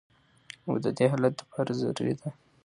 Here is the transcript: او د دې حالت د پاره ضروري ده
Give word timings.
او 0.67 0.75
د 0.83 0.85
دې 0.97 1.05
حالت 1.11 1.33
د 1.37 1.41
پاره 1.51 1.73
ضروري 1.81 2.13
ده 2.19 2.29